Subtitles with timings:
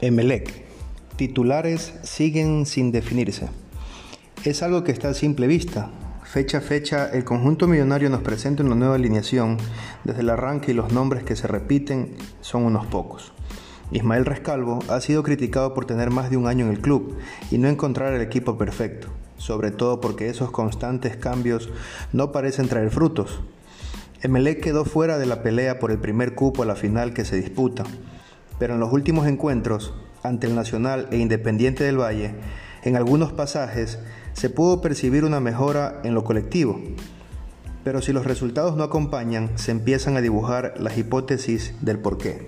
[0.00, 0.62] Emelec.
[1.16, 3.48] Titulares siguen sin definirse.
[4.44, 5.90] Es algo que está a simple vista.
[6.22, 9.56] Fecha a fecha, el conjunto millonario nos presenta una nueva alineación.
[10.04, 13.32] Desde el arranque y los nombres que se repiten son unos pocos.
[13.90, 17.16] Ismael Rescalvo ha sido criticado por tener más de un año en el club
[17.50, 21.70] y no encontrar el equipo perfecto, sobre todo porque esos constantes cambios
[22.12, 23.40] no parecen traer frutos.
[24.22, 27.34] Emelec quedó fuera de la pelea por el primer cupo a la final que se
[27.34, 27.82] disputa
[28.58, 32.34] pero en los últimos encuentros ante el Nacional e Independiente del Valle,
[32.82, 33.98] en algunos pasajes
[34.32, 36.80] se pudo percibir una mejora en lo colectivo.
[37.84, 42.46] Pero si los resultados no acompañan, se empiezan a dibujar las hipótesis del porqué.